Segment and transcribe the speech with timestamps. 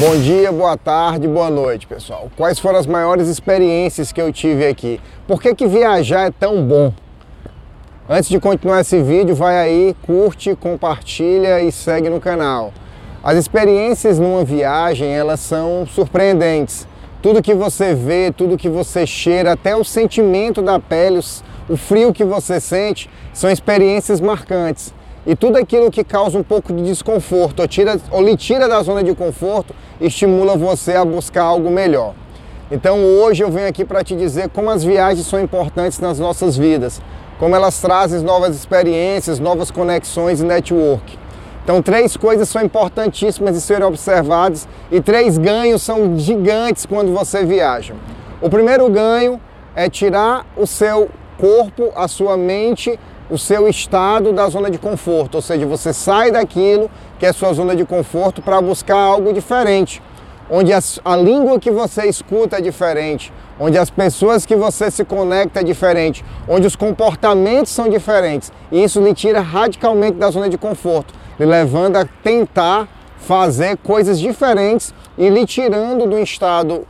[0.00, 2.30] Bom dia, boa tarde, boa noite, pessoal.
[2.34, 4.98] Quais foram as maiores experiências que eu tive aqui?
[5.28, 6.90] Por que, que viajar é tão bom?
[8.08, 12.72] Antes de continuar esse vídeo, vai aí, curte, compartilha e segue no canal.
[13.22, 16.88] As experiências numa viagem, elas são surpreendentes.
[17.20, 21.20] Tudo que você vê, tudo que você cheira, até o sentimento da pele,
[21.68, 24.94] o frio que você sente, são experiências marcantes.
[25.26, 28.82] E tudo aquilo que causa um pouco de desconforto ou, tira, ou lhe tira da
[28.82, 32.14] zona de conforto estimula você a buscar algo melhor.
[32.70, 36.56] Então hoje eu venho aqui para te dizer como as viagens são importantes nas nossas
[36.56, 37.02] vidas,
[37.38, 41.18] como elas trazem novas experiências, novas conexões e network.
[41.62, 47.44] Então, três coisas são importantíssimas de serem observadas e três ganhos são gigantes quando você
[47.44, 47.94] viaja.
[48.40, 49.40] O primeiro ganho
[49.76, 52.98] é tirar o seu corpo, a sua mente
[53.30, 57.52] o seu estado da zona de conforto, ou seja, você sai daquilo que é sua
[57.52, 60.02] zona de conforto para buscar algo diferente,
[60.50, 65.04] onde a, a, língua que você escuta é diferente, onde as pessoas que você se
[65.04, 70.48] conecta é diferente, onde os comportamentos são diferentes, e isso lhe tira radicalmente da zona
[70.48, 76.84] de conforto, lhe levando a tentar fazer coisas diferentes e lhe tirando do estado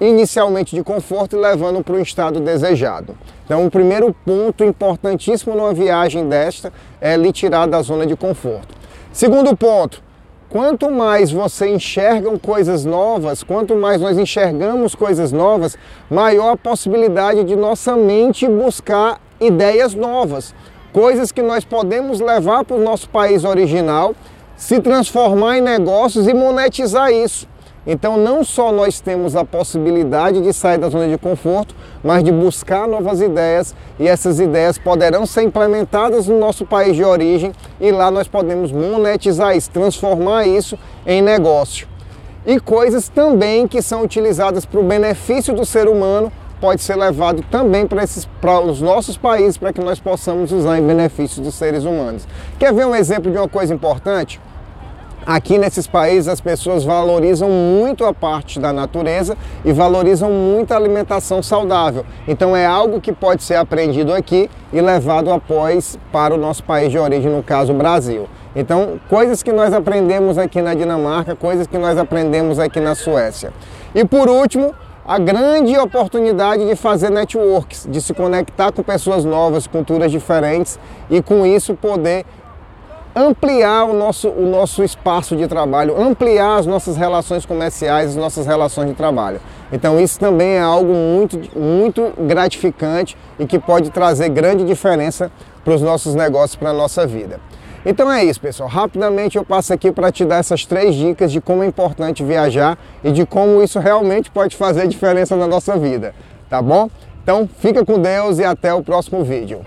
[0.00, 3.16] inicialmente de conforto e levando para o estado desejado.
[3.50, 8.76] Então, o primeiro ponto importantíssimo numa viagem desta é lhe tirar da zona de conforto.
[9.12, 10.00] Segundo ponto,
[10.48, 15.76] quanto mais você enxerga coisas novas, quanto mais nós enxergamos coisas novas,
[16.08, 20.54] maior a possibilidade de nossa mente buscar ideias novas,
[20.92, 24.14] coisas que nós podemos levar para o nosso país original,
[24.56, 27.48] se transformar em negócios e monetizar isso.
[27.86, 32.30] Então, não só nós temos a possibilidade de sair da zona de conforto, mas de
[32.30, 37.90] buscar novas ideias e essas ideias poderão ser implementadas no nosso país de origem e
[37.90, 41.88] lá nós podemos monetizar isso, transformar isso em negócio.
[42.46, 46.30] E coisas também que são utilizadas para o benefício do ser humano
[46.60, 50.78] pode ser levado também para, esses, para os nossos países para que nós possamos usar
[50.78, 52.26] em benefício dos seres humanos.
[52.58, 54.38] Quer ver um exemplo de uma coisa importante?
[55.32, 60.76] Aqui nesses países as pessoas valorizam muito a parte da natureza e valorizam muito a
[60.76, 62.04] alimentação saudável.
[62.26, 66.90] Então é algo que pode ser aprendido aqui e levado após para o nosso país
[66.90, 68.28] de origem, no caso Brasil.
[68.56, 73.52] Então, coisas que nós aprendemos aqui na Dinamarca, coisas que nós aprendemos aqui na Suécia.
[73.94, 74.74] E por último,
[75.06, 81.22] a grande oportunidade de fazer networks, de se conectar com pessoas novas, culturas diferentes e
[81.22, 82.24] com isso poder
[83.14, 88.46] ampliar o nosso, o nosso espaço de trabalho, ampliar as nossas relações comerciais, as nossas
[88.46, 89.40] relações de trabalho.
[89.72, 95.30] Então isso também é algo muito, muito gratificante e que pode trazer grande diferença
[95.64, 97.40] para os nossos negócios, para a nossa vida.
[97.84, 98.68] Então é isso, pessoal.
[98.68, 102.78] Rapidamente eu passo aqui para te dar essas três dicas de como é importante viajar
[103.02, 106.14] e de como isso realmente pode fazer diferença na nossa vida,
[106.48, 106.90] tá bom?
[107.22, 109.62] Então fica com Deus e até o próximo vídeo.